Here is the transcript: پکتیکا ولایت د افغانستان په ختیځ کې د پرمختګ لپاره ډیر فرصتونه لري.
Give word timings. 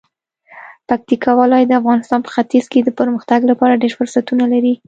پکتیکا 0.87 1.31
ولایت 1.39 1.67
د 1.69 1.73
افغانستان 1.81 2.19
په 2.23 2.29
ختیځ 2.35 2.65
کې 2.71 2.79
د 2.83 2.89
پرمختګ 2.99 3.39
لپاره 3.51 3.79
ډیر 3.81 3.93
فرصتونه 3.99 4.43
لري. 4.53 4.73